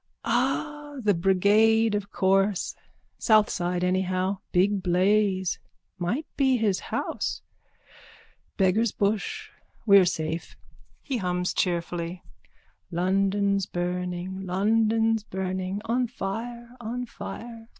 Ah, 0.25 0.95
the 0.99 1.13
brigade, 1.13 1.93
of 1.93 2.11
course. 2.11 2.73
South 3.19 3.51
side 3.51 3.83
anyhow. 3.83 4.39
Big 4.51 4.81
blaze. 4.81 5.59
Might 5.99 6.25
be 6.35 6.57
his 6.57 6.79
house. 6.79 7.43
Beggar's 8.57 8.91
bush. 8.91 9.51
We're 9.85 10.05
safe. 10.07 10.55
(He 11.03 11.17
hums 11.17 11.53
cheerfully.) 11.53 12.23
London's 12.89 13.67
burning, 13.67 14.43
London's 14.47 15.21
burning! 15.23 15.81
On 15.85 16.07
fire, 16.07 16.75
on 16.81 17.05
fire! 17.05 17.69